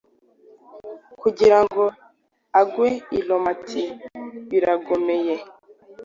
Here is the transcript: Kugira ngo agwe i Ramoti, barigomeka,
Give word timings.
Kugira 1.21 1.57
ngo 1.63 1.83
agwe 2.61 2.89
i 3.17 3.19
Ramoti, 3.27 3.83
barigomeka, 4.49 5.47